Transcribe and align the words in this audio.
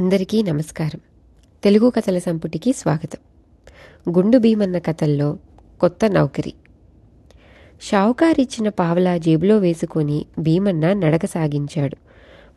అందరికీ 0.00 0.42
నమస్కారం. 0.42 1.00
తెలుగు 1.64 1.90
కథల 1.90 2.18
సంపుటికి 2.18 2.72
స్వాగతం. 2.72 3.18
గుండు 4.16 4.38
భీమన్న 4.38 4.78
కథల్లో 4.78 5.38
కొత్త 5.80 6.10
నౌకరి. 6.10 6.52
షావుకారిచ్చిన 7.82 8.68
పావలా 8.68 9.18
జేబులో 9.18 9.58
వేసుకొని 9.58 10.26
భీమన్న 10.38 10.92
నడక 10.92 11.26
సాగించాడు. 11.26 11.96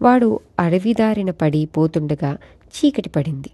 వాడు 0.01 0.39
అడవిదారిన 0.59 1.31
పడి 1.31 1.65
పోతుండగా 1.65 2.38
చీకటి 2.68 3.09
పడింది. 3.09 3.50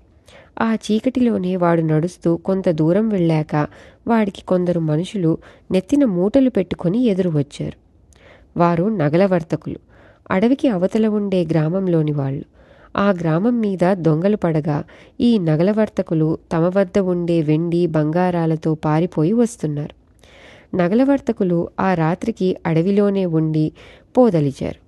ఆ 0.60 0.76
చీకటిలోనే 0.76 1.56
వాడు 1.56 1.82
నడుస్తూ 1.82 2.38
కొంత 2.38 2.70
దూరం 2.70 3.10
వెళ్ళాక 3.10 3.68
వాడికి 4.08 4.42
కొందరు 4.42 4.80
మనుషులు 4.80 5.38
నెత్తిన 5.72 6.06
మూటలు 6.06 6.50
పెట్టుకొని 6.50 7.06
ఎదురు 7.06 7.30
వచ్చారు. 7.30 7.78
వారు 8.60 8.84
నగల 8.84 9.26
వర్తకులు. 9.26 9.78
అడవికి 10.32 10.68
అవతల 10.68 11.08
ఉండే 11.08 11.46
గ్రామంలోని 11.46 12.12
వాళ్ళు. 12.12 12.57
ఆ 12.98 13.10
గ్రామం 13.10 13.60
మీద 13.60 13.94
దొంగలు 13.94 14.38
పడగా 14.38 14.84
ఈ 15.22 15.38
నగల 15.38 15.72
వర్తకులు 15.72 16.38
తమ 16.54 16.72
వద్ద 16.78 17.00
ఉండే 17.00 17.42
వెండి 17.42 17.88
బంగారాలతో 17.88 18.76
పారిపోయి 18.76 19.34
వస్తున్నారు. 19.34 19.98
నగల 20.76 21.04
వర్తకులు 21.04 21.70
ఆ 21.80 21.94
రాత్రికి 21.94 22.58
అడవిలోనే 22.66 23.26
ఉండి 23.26 23.72
పోదలిచారు. 24.18 24.88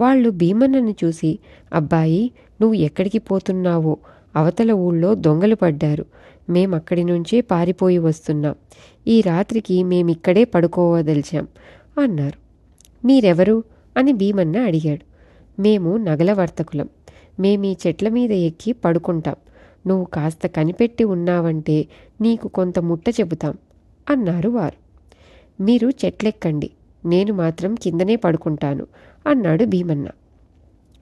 వాళ్ళు 0.00 0.30
భీమన్నను 0.30 0.94
చూసి 1.04 1.38
అబ్బాయి 1.72 2.30
నువ్వు 2.60 2.74
ఎక్కడికి 2.74 3.18
పోతున్నావో? 3.18 3.96
అవతల 4.36 4.72
ఊళ్ళో 4.72 5.14
దొంగలు 5.14 5.54
పడ్డారు. 5.54 6.06
మేమక్కడి 6.50 7.04
నుంచే 7.04 7.40
పారిపోయి 7.40 7.98
వస్తున్నాం. 7.98 8.54
ఈ 9.06 9.20
రాత్రికి 9.20 9.84
మేమిక్కడే 9.84 10.44
పడుకోవదలిచాం 10.44 11.48
అన్నారు. 11.98 12.38
మీరెవరు? 13.06 13.64
అని 13.96 14.12
భీమన్న 14.12 14.58
అడిగాడు. 14.58 15.10
మేము 15.62 15.96
నగల 15.96 16.32
వర్తకులం 16.32 16.88
మేమీ 17.40 17.76
చెట్ల 17.86 18.08
మీద 18.08 18.32
ఎక్కి 18.32 18.72
పడుకుంటాం. 18.72 19.36
నువ్వు 19.86 20.04
కాస్త 20.04 20.46
కనిపెట్టి 20.46 21.04
ఉన్నావంటే 21.04 21.76
నీకు 22.20 22.48
కొంత 22.48 22.78
ముట్ట 22.78 23.08
చెబుతాం 23.20 23.54
అన్నారు 24.10 24.48
వారు. 24.48 24.78
మీరు 25.62 25.88
చెట్లెక్కండి 26.04 26.70
నేను 27.04 27.32
మాత్రం 27.34 27.74
కిందనే 27.74 28.16
పడుకుంటాను 28.16 28.86
అన్నాడు 29.26 29.64
భీమన్న. 29.64 30.08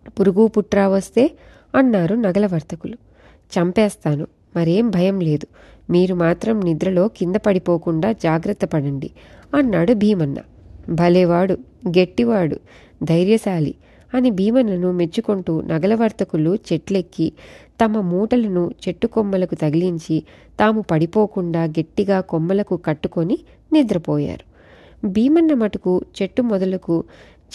పురుగు 0.09 0.47
పుట్రా 0.47 0.89
వస్తే 0.89 1.25
అన్నారు 1.75 2.15
నగల 2.15 2.47
వర్తకులు. 2.47 2.97
చంపేస్తాను 3.55 4.27
మరేం 4.57 4.91
భయం 4.91 5.21
లేదు 5.21 5.47
మీరు 5.91 6.15
మాత్రం 6.15 6.61
నిద్రలో 6.61 7.09
కింద 7.09 7.37
పడిపోకుండా 7.37 8.13
జాగ్రత్త 8.13 8.65
పడండి 8.65 9.11
అన్నాడు 9.55 9.93
భీమన్న. 9.93 10.39
భలేవాడు 10.91 11.55
గట్టివాడు 11.89 12.57
ధైర్యశాలి 13.03 13.75
అని 14.15 14.31
భీమన్నను 14.31 14.93
మెచ్చుకుంటూ 14.93 15.61
నగలవర్తకులు 15.61 16.59
చెట్లెక్కి 16.73 17.33
తమ 17.81 18.01
మూటలను 18.01 18.71
చెట్టు 18.89 19.07
కొమ్మలకు 19.07 19.55
తగిలించి 19.55 20.23
తాము 20.61 20.81
పడిపోకుండా 20.81 21.65
గట్టిగా 21.65 22.21
కొమ్మలకు 22.21 22.77
కట్టుకొని 22.77 23.39
నిద్రపోయారు. 23.73 24.45
భీమన్న 25.05 25.55
మటుకు 25.55 26.03
చెట్టు 26.23 26.43
మొదలకు 26.43 27.05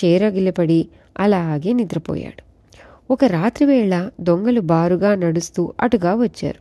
చేరగిలపడి 0.05 0.87
అలాగే 1.19 1.73
నిద్రపోయాడు. 1.73 2.41
ఒక 3.11 3.25
రాత్రివేళ 3.25 4.09
దొంగలు 4.21 4.61
బారుగా 4.61 5.15
నడుస్తూ 5.15 5.73
అటుగా 5.79 6.15
వచ్చారు. 6.15 6.59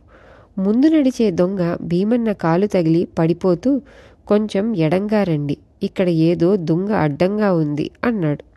ముందు 0.59 0.87
నడిచే 0.87 1.31
దొంగ 1.31 1.77
భీమన్న 1.81 2.31
కాలు 2.31 2.65
తగిలి 2.65 3.07
పడిపోతూ 3.19 3.81
కొంచెం 4.27 4.75
ఎడంగా 4.75 5.23
రండి 5.23 5.57
ఇక్కడ 5.83 6.09
ఏదో 6.09 6.55
దుంగ 6.55 6.91
అడ్డంగా 6.91 7.53
ఉంది 7.53 7.91
అన్నాడు. 8.03 8.52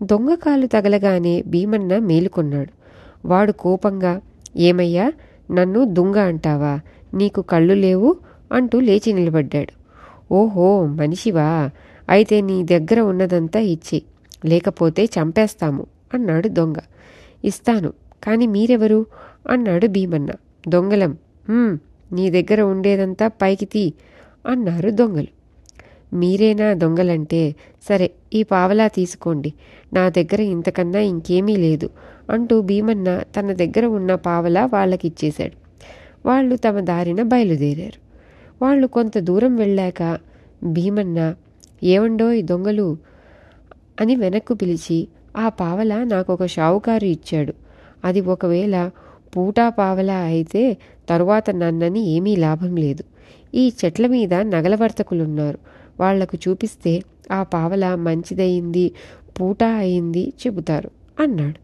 దొంగ 0.00 0.34
కాలు 0.34 0.66
తగలగానే 0.66 1.42
భీమన్న 1.46 1.98
మేలుకొన్నాడు. 1.98 2.72
వాడు 3.28 3.52
కోపంగా 3.52 4.20
ఏమయ్యా 4.56 5.06
నన్ను 5.50 5.84
దొంగ 5.84 6.16
అంటావా? 6.18 6.80
నీకు 7.14 7.42
కళ్ళు 7.42 7.74
లేవు 7.74 8.16
అంటూ 8.52 8.80
లేచి 8.80 9.12
నిలబడ్డాడు. 9.12 9.72
ఓహో 10.34 10.86
మనిషివా? 10.86 11.70
అయితే 12.08 12.40
నీ 12.40 12.62
దగ్గర 12.62 13.00
ఉన్నదంతా 13.00 13.60
ఇచ్చి 13.60 14.02
లేకపోతే 14.44 15.04
చంపేస్తాము 15.04 15.86
అన్నాడు 16.14 16.48
దొంగ. 16.48 16.78
ఇస్తాను 17.44 17.90
కాని 18.24 18.46
మీరెవరు? 18.46 19.00
అన్నాడు 19.50 19.86
భీమన్న. 19.86 20.30
దొంగలం. 20.68 21.12
నీ 22.12 22.30
దగ్గర 22.30 22.60
ఉండేదంతా 22.62 23.28
పైకి 23.28 23.64
తీ 23.64 23.84
అన్నారు 24.46 24.90
దొంగలు. 24.90 25.37
మీరేనా 26.12 26.74
దొంగలంటే? 26.74 27.54
సరే 27.82 28.10
ఈ 28.34 28.42
పావలా 28.42 28.88
తీసుకోండి. 28.88 29.52
నా 29.92 30.08
దగ్గర 30.08 30.40
ఇంతకన్నా 30.40 31.00
ఇంకేమీ 31.00 31.56
లేదు 31.56 31.90
అంటూ 32.30 32.62
భీమన్న 32.62 33.22
తన 33.36 33.52
దగ్గర 33.52 33.86
ఉన్న 33.86 34.14
పావలా 34.14 34.66
వాళ్ళకిచ్చేశాడు. 34.66 35.56
వాళ్ళు 36.26 36.56
తమ 36.56 36.80
దారిన 36.80 37.22
బయలుదేరారు. 37.22 38.08
వాళ్ళు 38.62 38.86
కొంత 38.86 39.18
దూరం 39.18 39.56
వెళ్ళాక 39.56 40.18
భీమన్న 40.64 41.34
ఏవండోయ్ 41.84 42.44
దొంగలు 42.44 42.96
అని 44.00 44.16
వెనక్కు 44.16 44.54
పిలిచి 44.54 45.08
ఆ 45.36 45.48
పావల 45.48 46.04
నాకు 46.04 46.32
ఒక 46.32 46.46
షావుకారు 46.46 47.04
ఇచ్చాడు. 47.04 47.54
అది 48.04 48.20
ఒకవేళ 48.20 48.90
పూటా 49.36 49.68
పావలా 49.68 50.14
అయితే 50.14 50.76
తరువాత 51.08 51.50
నన్నని 51.50 52.00
ఏమీ 52.06 52.36
లాభం 52.36 52.76
లేదు. 52.76 53.04
ఈ 53.54 53.72
చెట్ల 53.84 54.06
మీద 54.06 54.34
నగలవర్తకులున్నారు 54.34 55.58
వాళ్ళకు 56.00 56.38
చూపిస్తే 56.48 57.02
ఆ 57.30 57.42
పావల 57.42 57.94
మంచిదయింది 57.94 58.92
పూట 59.40 59.64
అయింది 59.64 60.32
చెబుతారు 60.46 60.90
అన్నాడు. 61.20 61.58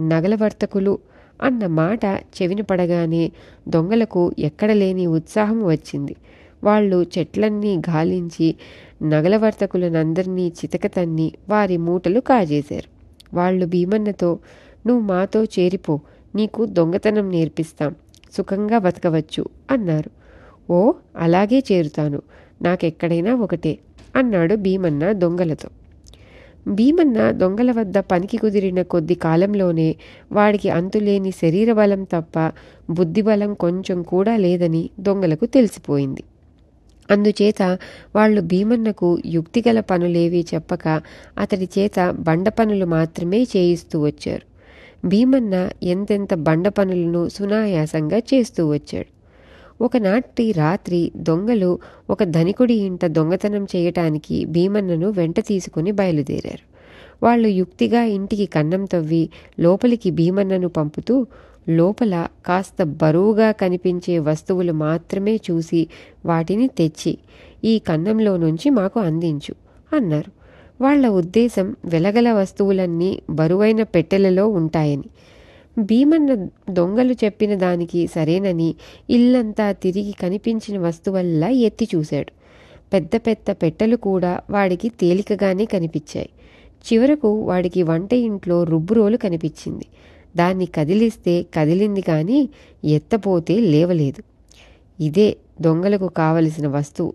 నగలవర్తకులు 0.00 0.98
అన్న 1.42 1.66
మాట 1.66 2.04
చెవిన 2.36 2.60
పడగానే 2.60 3.32
దొంగలకు 3.68 4.32
ఎక్కడ 4.38 4.70
లేని 4.72 5.06
ఉత్సాహం 5.06 5.66
వచ్చింది. 5.66 6.16
వాళ్ళు 6.64 7.06
చెట్లన్నీ 7.18 7.76
గాలించి 7.76 8.54
నగలవర్తకులనందరినీ 9.02 10.48
చితకతన్ని 10.48 11.32
వారి 11.48 11.76
మూటలు 11.76 12.20
కాజేశారు. 12.20 12.88
వాళ్ళు 13.36 13.66
భీమన్నతో 13.66 14.38
నువ్వు 14.86 15.02
మాతో 15.06 15.44
చేరిపో 15.44 16.00
నీకు 16.34 16.64
దొంగతనం 16.66 17.30
నేర్పిస్తాం 17.30 17.94
సుఖంగా 18.32 18.78
బతకవచ్చు 18.78 19.44
అన్నారు. 19.70 20.10
ఓ 20.72 20.92
అలాగే 21.16 21.62
చేరుతాను. 21.72 22.22
నాకెక్కడైనా 22.62 23.34
ఒకటే 23.34 23.78
అన్నాడు 24.16 24.54
భీమన్న 24.54 25.12
దొంగలతో. 25.12 25.68
భీమన్న 26.68 27.30
దొంగల 27.30 27.72
వద్ద 27.72 27.98
పనికి 27.98 28.36
కుదిరిన 28.36 28.82
కొద్ది 28.82 29.14
కాలంలోనే 29.14 29.96
వాడికి 30.32 30.70
అంతులేని 30.70 31.30
శరీర 31.30 31.72
బలం 31.72 32.04
తప్ప 32.04 32.52
బుద్ధిబలం 32.90 33.54
కొంచెం 33.54 34.02
కూడా 34.02 34.36
లేదని 34.36 34.90
దొంగలకు 35.00 35.46
తెలిసిపోయింది. 35.46 36.22
అందుచేత 37.10 37.78
వాళ్ళు 38.16 38.40
భీమన్నకు 38.40 39.18
యుక్తిగల 39.26 39.80
పనులేవీ 39.80 40.46
చెప్పక 40.54 41.02
అతడి 41.38 41.68
చేత 41.78 42.10
బండ 42.10 42.48
పనులు 42.48 42.86
మాత్రమే 42.86 43.42
చేయిస్తూ 43.42 44.00
వచ్చారు. 44.00 44.42
భీమన్న 45.06 45.70
ఎంతెంత 45.82 46.34
బండ 46.34 46.68
పనులను 46.68 47.28
సునాయాసంగా 47.28 48.18
చేస్తూ 48.18 48.68
వచ్చాడు. 48.68 49.17
ఒకనాటి 49.80 50.52
రాత్రి 50.52 51.12
దొంగలు 51.16 51.78
ఒక 52.10 52.24
ధనికుడి 52.24 52.74
ఇంట 52.74 53.04
దొంగతనం 53.06 53.64
చేయటానికి 53.64 54.44
భీమన్నను 54.44 55.10
వెంట 55.10 55.40
తీసుకుని 55.40 55.92
బయలుదేరారు. 55.92 56.64
వాళ్ళు 57.22 57.48
యుక్తిగా 57.48 58.04
ఇంటికి 58.04 58.46
కన్నం 58.46 58.84
తవ్వి 58.84 59.28
లోపలికి 59.60 60.10
భీమన్నను 60.10 60.68
పంపుతూ 60.68 61.26
లోపల 61.68 62.26
కాస్త 62.46 62.82
బరువుగా 62.82 63.52
కనిపించే 63.52 64.18
వస్తువులు 64.18 64.72
మాత్రమే 64.72 65.40
చూసి 65.50 65.86
వాటిని 66.26 66.68
తెచ్చి 66.68 67.18
ఈ 67.64 67.78
కన్నంలో 67.78 68.36
నుంచి 68.36 68.70
మాకు 68.70 69.00
అందించు 69.00 69.54
అన్నారు. 69.92 70.30
వాళ్ళ 70.80 71.08
ఉద్దేశం 71.08 71.76
వెలగల 71.84 72.32
వస్తువులన్నీ 72.32 73.22
బరువైన 73.30 73.82
పెట్టెలలో 73.82 74.48
ఉంటాయని. 74.48 75.08
భీమన్న 75.78 76.48
దొంగలు 76.70 77.12
చెప్పిన 77.12 77.54
దానికి 77.54 78.06
సరేనని 78.06 78.74
ఇల్లంతా 79.10 79.72
తిరిగి 79.72 80.12
కనిపించిన 80.12 80.78
వస్తువల్లా 80.78 81.48
ఎత్తి 81.48 81.88
చూశాడు. 81.94 82.32
పెద్ద 82.92 83.10
పెద్ద 83.16 83.50
పెట్టెలు 83.50 83.96
కూడా 83.96 84.40
వాడికి 84.50 84.88
తేలికగానే 84.88 85.64
కనిపించాయి. 85.64 86.28
చివరకు 86.82 87.40
వాడికి 87.40 87.82
వంట 87.82 88.12
ఇంట్లో 88.12 88.64
రుబ్బురోలు 88.64 89.16
కనిపించింది. 89.16 89.86
దాన్ని 90.36 90.66
కదిలిస్తే 90.66 91.46
కదిలింది 91.54 92.00
కానీ 92.00 92.48
ఎత్తపోతే 92.84 93.60
లేవలేదు. 93.60 94.22
ఇదే 95.02 95.36
దొంగలకు 95.60 96.08
కావలసిన 96.08 96.68
వస్తువు. 96.68 97.12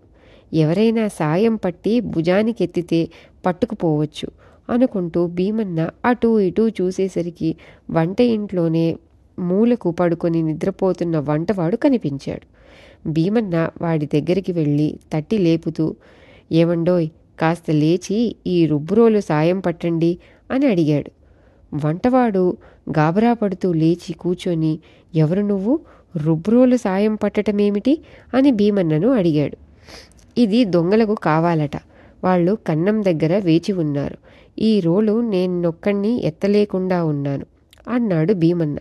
ఎవరైనా 0.54 1.08
సాయం 1.08 1.56
పట్టి 1.56 2.00
భుజానికెత్తితే 2.00 3.08
పట్టుకుపోవచ్చు. 3.46 4.43
అనుకుంటూ 4.70 5.26
భీమన్న 5.26 5.90
అటూ 6.04 6.40
ఇటూ 6.40 6.68
చూసేసరికి 6.68 7.56
వంట 7.90 8.20
ఇంట్లోనే 8.20 8.96
మూలకు 9.38 9.90
పడుకొని 9.90 10.42
నిద్రపోతున్న 10.42 11.18
వంటవాడు 11.18 11.76
కనిపించాడు. 11.76 12.54
భీమన్న 13.08 13.70
వాడి 13.82 14.06
దగ్గరికి 14.06 14.52
వెళ్ళి 14.52 14.98
తట్టి 15.12 15.38
లేపుతూ 15.38 15.96
ఏమండోయ్ 16.52 17.08
కాస్త 17.40 17.70
లేచి 17.70 18.36
ఈ 18.46 18.66
రుబ్బురోలు 18.66 19.20
సాయం 19.20 19.60
పట్టండి 19.60 20.18
అని 20.50 20.66
అడిగాడు. 20.66 21.10
వంటవాడు 21.86 22.56
గాబరా 22.98 23.32
పడుతూ 23.32 23.72
లేచి 23.72 24.12
కూర్చొని 24.12 24.78
ఎవరు 25.14 25.40
నువ్వు? 25.40 25.80
రుబ్రోలు 26.16 26.76
సాయం 26.76 27.14
పట్టటమేమిటి? 27.14 27.98
అని 28.34 28.50
భీమన్నను 28.50 29.12
అడిగాడు. 29.12 29.56
ఇది 30.38 30.64
దొంగలకు 30.64 31.14
కావాలట. 31.14 31.76
వాళ్ళు 32.24 32.58
కన్నం 32.66 33.04
దగ్గర 33.04 33.38
వేచి 33.38 33.72
ఉన్నారు. 33.72 34.18
ఈ 34.58 34.80
రోలు 34.80 35.20
నేనొక్కడిని 35.20 36.24
ఎత్తలేకుండా 36.24 37.04
ఉన్నాను 37.04 37.46
అన్నాడు 37.88 38.32
భీమన్న. 38.32 38.78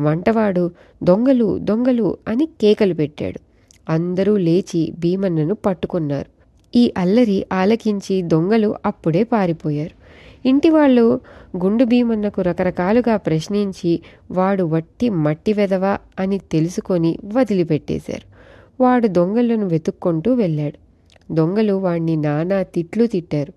వంటవాడు 0.00 0.70
దొంగలు 1.02 1.58
దొంగలు 1.58 2.18
అని 2.28 2.46
కేకలు 2.46 2.94
పెట్టాడు. 2.94 3.40
అందరూ 3.88 4.36
లేచి 4.36 4.92
భీమన్నను 4.98 5.54
పట్టుకున్నారు. 5.54 6.34
ఈ 6.78 6.92
అల్లరి 6.98 7.46
ఆలకించి 7.52 8.22
దొంగలు 8.22 8.74
అప్పుడే 8.86 9.24
పారిపోయారు. 9.24 10.04
ఇంటి 10.48 10.70
వాళ్ళు 10.70 11.20
గుండు 11.56 11.84
భీమన్నకు 11.84 12.42
రకరకాలుగా 12.42 13.16
ప్రశ్నించి 13.16 14.02
వాడు 14.30 14.62
వట్టి 14.62 15.10
మట్టి 15.10 15.52
వెదవా? 15.52 15.98
అని 16.20 16.38
తెలుసుకొని 16.38 17.18
వదిలిపెట్టేశారు. 17.24 18.34
వాడు 18.82 19.06
దొంగలను 19.06 19.68
వెతుక్కుంటూ 19.68 20.34
వెళ్ళాడు. 20.34 20.83
దొంగలు 21.32 21.72
వాణ్ణి 21.72 22.16
నానా 22.16 22.62
తిట్లు 22.62 23.06
తిట్టారు. 23.06 23.52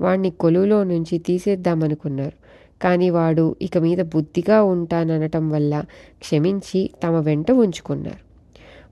వాణ్ణి 0.00 0.30
కొలువులో 0.30 0.84
నుంచి 0.84 1.18
తీసేద్దామనుకున్నారు. 1.18 2.42
కానీ 2.82 3.10
వాడు 3.10 3.56
ఇక 3.62 3.78
మీద 3.78 3.98
బుద్ధిగా 3.98 4.62
ఉంటాననటం 4.62 5.50
వల్ల 5.50 5.84
క్షమించి 6.18 6.90
తమ 7.04 7.18
వెంట 7.20 7.50
ఉంచుకున్నారు. 7.50 8.32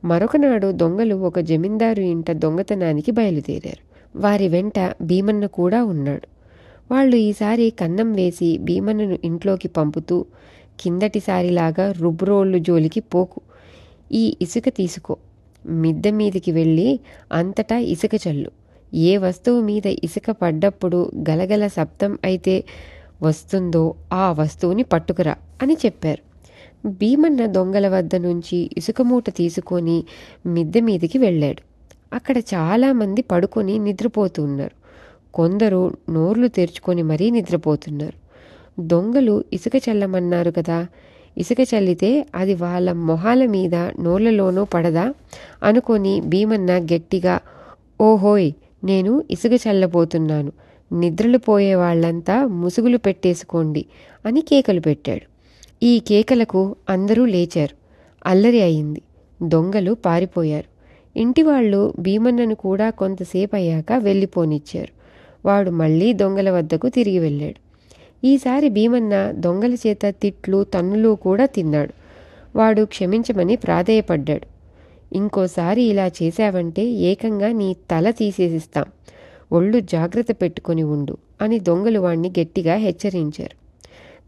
మరొకనాడు 0.06 0.72
దొంగలు 0.72 1.14
ఒక 1.14 1.38
జమీందారు 1.40 2.00
ఇంట 2.00 2.30
దొంగతనానికి 2.30 3.10
బయలుదేరారు. 3.10 3.90
వారి 4.18 4.48
వెంట 4.48 4.94
భీమన్న 5.02 5.46
కూడా 5.46 5.84
ఉన్నాడు. 5.84 6.28
వాళ్ళు 6.90 7.16
ఈసారి 7.16 7.70
కన్నం 7.70 8.12
వేసి 8.12 8.58
భీమన్నను 8.58 9.18
ఇంట్లోకి 9.24 9.68
పంపుతూ 9.68 10.24
కిందటిసారిలాగా 10.80 11.92
రుబ్రోళ్ళు 11.92 12.58
జోలికి 12.58 13.00
పోకు. 13.00 13.40
ఈ 14.12 14.36
ఇసుక 14.42 14.68
తీసుకో. 14.68 15.16
మిద్దె 15.66 16.10
మీదికి 16.10 16.52
వెళ్ళి 16.52 17.00
అంతటా 17.32 17.78
ఇసుక 17.78 18.10
చల్లు. 18.28 18.50
ఏ 18.94 19.16
వస్తువు 19.16 19.60
మీద 19.60 19.86
ఇసుక 19.86 20.30
పడ్డప్పుడు 20.30 21.10
గలగల 21.30 21.66
శబ్దం 21.66 22.18
అయితే 22.24 22.64
వస్తుందో 23.22 23.94
ఆ 24.12 24.32
వస్తువుని 24.32 24.82
పట్టుకురా 24.82 25.36
అని 25.62 25.76
చెప్పారు. 25.86 26.22
భీమన్న 26.86 27.46
దొంగల 27.46 27.88
వద్ద 27.88 28.14
నుంచి 28.16 28.70
ఇసుక 28.78 29.02
మూట 29.02 29.24
తీసుకొని 29.36 30.04
మిద్దె 30.46 30.80
మీదికి 30.80 31.18
వెళ్ళాడు. 31.18 31.62
అక్కడ 32.12 32.38
చాలామంది 32.38 33.22
పడుకొని 33.22 33.78
నిద్రపోతూ 33.78 34.42
ఉన్నారు. 34.42 34.74
కొందరు 35.34 35.96
నోర్లు 36.10 36.48
తెరుచుకొని 36.48 37.02
మరీ 37.02 37.30
నిద్రపోతున్నారు. 37.30 38.16
దొంగలు 38.80 39.44
ఇసుక 39.52 39.72
చల్లమన్నారు 39.76 40.50
కదా 40.50 40.86
ఇసుక 41.38 41.56
చల్లితే 41.74 42.26
అది 42.34 42.54
వాళ్ళ 42.54 42.92
మొహాల 42.92 43.46
మీద 43.46 43.74
నోళ్ళలోనూ 43.74 44.64
పడదా? 44.64 45.14
అనుకొని 45.62 46.20
భీమన్న 46.20 46.78
గట్టిగా 46.78 47.40
ఓహోయ్ 48.00 48.52
నేను 48.84 49.22
ఇసుక 49.30 49.50
చల్లబోతున్నాను. 49.52 50.52
నిద్రలు 50.92 51.38
పోయే 51.38 51.74
వాళ్ళంతా 51.74 52.46
ముసుగులు 52.46 52.98
పెట్టేసుకోండి 52.98 53.84
అని 54.26 54.40
కేకలు 54.40 54.80
పెట్టాడు. 54.80 55.30
ఈ 55.82 55.98
కేకలకు 55.98 56.76
అందరూ 56.88 57.24
లేచారు. 57.24 57.76
అల్లరి 58.26 58.62
అయింది. 58.62 59.02
దొంగలు 59.42 59.92
పారిపోయారు. 59.92 60.70
ఇంటివాళ్ళు 61.18 61.94
భీమన్నను 61.98 62.54
కూడా 62.54 62.90
కొంతసేపు 62.90 63.56
అయ్యాక 63.56 63.92
వెళ్ళిపోనిచ్చారు. 63.92 65.00
వాడు 65.48 65.70
మళ్ళీ 65.70 66.12
దొంగల 66.12 66.50
వద్దకు 66.50 66.88
తిరిగి 66.88 67.18
వెళ్ళాడు. 67.18 67.69
ఈసారి 68.25 68.69
భీమన్న 68.69 69.31
దొంగల 69.31 69.75
చేత 69.75 70.06
తిట్లు 70.06 70.64
తన్నులు 70.64 71.14
కూడా 71.14 71.46
తిన్నాడు. 71.46 71.94
వాడు 72.56 72.82
క్షమించమని 72.84 73.56
ప్రాధేయపడ్డాడు. 73.56 74.46
ఇంకోసారి 75.14 75.82
ఇలా 75.82 76.06
చేశావంటే 76.06 76.84
ఏకంగా 76.84 77.49
నీ 77.52 77.76
తల 77.90 78.11
తీసేసిస్తాం. 78.11 78.84
ఒళ్ళు 79.52 79.81
జాగ్రత్త 79.81 80.32
పెట్టుకొని 80.32 80.82
ఉండు 80.82 81.17
అని 81.40 81.61
దొంగలు 81.61 82.00
వాణ్ణి 82.00 82.32
గట్టిగా 82.40 82.75
హెచ్చరించారు. 82.75 83.61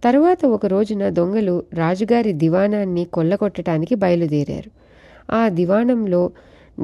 తరువాత 0.05 0.47
ఒక 0.47 0.67
రోజున 0.67 1.09
దొంగలు 1.09 1.62
రాజుగారి 1.75 2.33
దివాణాన్ని 2.33 3.05
కొల్లగొట్టడానికి 3.05 3.95
బయలుదేరారు. 3.95 4.71
ఆ 5.33 5.49
దివాణంలో 5.49 6.31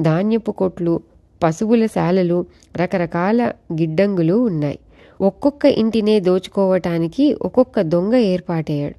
ధాన్యపు 0.01 0.51
కొట్లు 0.51 1.01
పశువుల 1.43 1.85
శాలలు 1.85 2.45
రకరకాల 2.77 3.51
గిడ్డంగులు 3.73 4.33
ఉన్నాయి. 4.33 4.79
ఒక్కొక్క 5.21 5.65
ఇంటినే 5.65 6.19
దోచుకోవటానికి 6.19 7.33
ఒక్కొక్క 7.41 7.81
దొంగ 7.81 8.15
ఏర్పాటయ్యాడు. 8.15 8.95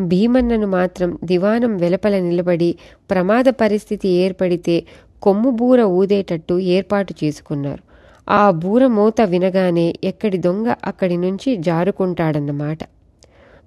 భీమన్నను 0.00 0.66
మాత్రం 0.66 1.18
దివానం 1.24 1.76
వెలపల 1.76 2.18
నిలబడి 2.18 2.74
ప్రమాద 3.10 3.44
పరిస్థితి 3.44 4.08
ఏర్పడితే 4.08 4.84
కొమ్ము 5.22 5.50
బూర 5.50 5.82
ఊదేటట్టు 5.82 6.58
ఏర్పాటు 6.58 7.14
చేసుకున్నారు. 7.24 7.82
ఆ 8.30 8.50
బూర 8.50 8.86
మూత 8.86 9.20
వినగానే 9.20 9.94
ఎక్కడి 10.04 10.38
దొంగ 10.38 10.74
అక్కడి 10.84 11.16
నుంచి 11.16 11.56
జారుకుంటాడన్నమాట. 11.56 12.78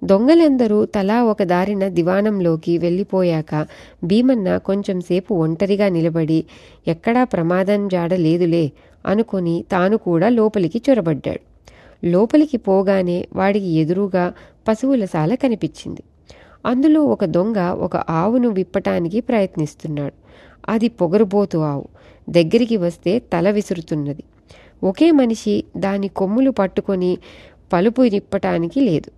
దొంగలందరూ 0.04 0.84
తలా 0.84 1.24
ఒక 1.24 1.42
దారిన 1.42 1.88
దివానంలోకి 1.88 2.78
వెళ్ళిపోయాక 2.78 3.66
భీమన్న 4.04 4.56
కొంచెంసేపు 4.58 5.34
ఒంటరిగా 5.34 5.88
నిలబడి 5.88 6.44
ఎక్కడా 6.88 7.24
ప్రమాదం 7.24 7.88
జాడ 7.88 8.14
లేదులే 8.14 8.72
అనుకొని 9.06 9.64
తాను 9.72 9.96
కూడా 9.96 10.28
లోపలికి 10.28 10.82
చొరబడ్డాడు. 10.90 11.49
లోపలికి 12.04 12.56
పోగానే 12.56 13.28
వాడికి 13.32 13.66
ఎదురుగా 13.66 14.32
పశువుల 14.68 15.04
సాల 15.04 15.34
కనిపించింది. 15.34 16.02
అందులో 16.66 17.04
ఒక 17.04 17.24
దొంగ 17.24 17.58
ఒక 17.58 17.96
ఆవును 17.96 18.48
విప్పటానికి 18.48 19.20
ప్రయత్నిస్తున్నాడు. 19.20 20.12
అది 20.68 20.88
పొగరుబోతు 20.88 21.58
ఆవు. 21.58 21.88
దగ్గరికి 22.30 22.76
వస్తే 22.76 23.18
తల 23.18 23.50
విసురుతున్నది. 23.50 24.22
ఒకే 24.84 25.10
మనిషి 25.10 25.64
దాని 25.76 26.08
కొమ్ములు 26.08 26.50
పట్టుకొని 26.50 27.18
పలుపు 27.72 28.02
నిప్పటానికి 28.02 28.80
లేదు. 28.80 29.10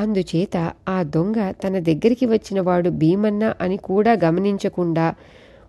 అందుచేత 0.00 0.72
ఆ 0.88 1.02
దొంగ 1.02 1.50
తన 1.50 1.78
దగ్గరికి 1.78 2.26
వచ్చిన 2.26 2.60
వాడు 2.60 2.90
భీమన్న 2.90 3.54
అని 3.60 3.76
కూడా 3.76 4.16
గమనించకుండా 4.24 5.14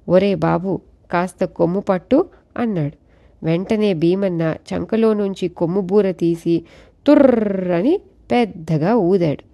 ఒరే 0.10 0.36
బాబు 0.36 0.82
కాస్త 1.12 1.46
కొమ్ము 1.46 1.80
పట్టు 1.80 2.26
అన్నాడు. 2.58 2.99
వెంటనే 3.44 3.94
భీమన్న 3.94 4.56
చంకలో 4.74 5.14
నుంచి 5.14 5.48
కొమ్ము 5.48 5.82
బూర 5.82 6.12
తీసి 6.12 6.64
తుర్రని 7.08 8.00
పెద్దగా 8.32 8.96
ఊదాడు. 8.96 9.50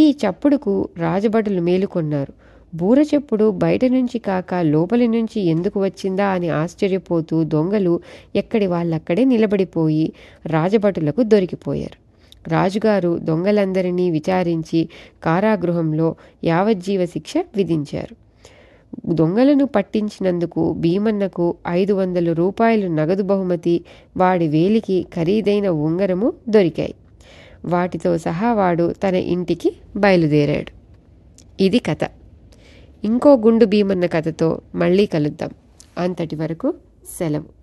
ఈ 0.00 0.10
చప్పుడుకు 0.10 0.88
రాజభటులు 0.98 1.60
మేలుకొన్నారు. 1.60 2.32
బూర 2.74 3.02
చెప్పుడు 3.14 3.50
బయట 3.50 3.84
నుంచి 3.84 4.18
కాక 4.18 4.54
లోపలి 4.54 5.08
నుంచి 5.08 5.40
ఎందుకు 5.40 5.80
వచ్చిందా 5.80 6.26
అని 6.26 6.48
ఆశ్చర్యపోతూ 6.48 7.44
దొంగలు 7.44 8.00
ఎక్కడి 8.36 8.66
వాళ్ళక్కడే 8.66 9.24
నిలబడిపోయి 9.24 10.12
రాజభటులకు 10.46 11.22
దొరికిపోయారు. 11.22 12.08
రాజుగారు 12.50 13.18
దొంగలందరినీ 13.18 14.10
విచారించి 14.10 14.88
కారాగృహంలో 15.22 16.14
యావజ్జీవ 16.44 17.04
శిక్ష 17.04 17.34
విధించారు. 17.56 18.27
దొంగలను 19.06 19.66
పట్టించినందుకు 19.66 20.72
భీమన్నకు 20.72 21.54
ఐదు 21.68 21.92
వందల 21.92 22.32
రూపాయలు 22.32 22.88
నగదు 22.88 23.22
బహుమతి 23.22 23.84
వాడి 24.16 24.48
వేలికి 24.48 25.06
ఖరీదైన 25.16 25.68
ఉంగరము 25.68 26.32
దొరికాయి. 26.48 26.94
వాటితో 27.64 28.18
సహా 28.18 28.52
వాడు 28.52 28.92
తన 28.92 29.14
ఇంటికి 29.14 29.76
బయలుదేరాడు. 29.96 30.72
ఇది 31.62 31.78
కథ. 31.78 31.98
ఇంకో 33.04 33.36
గుండు 33.36 33.64
భీమన్న 33.64 34.06
కథతో 34.06 34.60
మళ్ళీ 34.74 35.06
కలుద్దాం. 35.06 35.50
అంతటి 35.98 36.36
వరకు 36.36 36.74
సెలవు. 37.18 37.57